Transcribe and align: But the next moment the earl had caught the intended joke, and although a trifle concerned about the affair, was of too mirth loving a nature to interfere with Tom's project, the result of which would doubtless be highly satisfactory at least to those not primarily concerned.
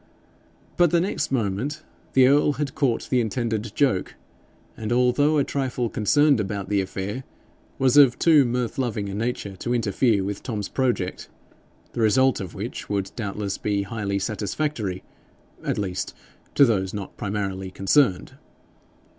But 0.77 0.89
the 0.89 0.99
next 0.99 1.31
moment 1.31 1.83
the 2.13 2.25
earl 2.25 2.53
had 2.53 2.73
caught 2.73 3.07
the 3.11 3.21
intended 3.21 3.71
joke, 3.75 4.15
and 4.75 4.91
although 4.91 5.37
a 5.37 5.43
trifle 5.43 5.91
concerned 5.91 6.39
about 6.39 6.69
the 6.69 6.81
affair, 6.81 7.23
was 7.77 7.97
of 7.97 8.17
too 8.17 8.43
mirth 8.43 8.79
loving 8.79 9.09
a 9.09 9.13
nature 9.13 9.55
to 9.57 9.75
interfere 9.75 10.23
with 10.23 10.41
Tom's 10.41 10.69
project, 10.69 11.29
the 11.93 12.01
result 12.01 12.39
of 12.41 12.55
which 12.55 12.89
would 12.89 13.11
doubtless 13.15 13.59
be 13.59 13.83
highly 13.83 14.17
satisfactory 14.17 15.03
at 15.63 15.77
least 15.77 16.15
to 16.55 16.65
those 16.65 16.95
not 16.95 17.15
primarily 17.15 17.69
concerned. 17.69 18.33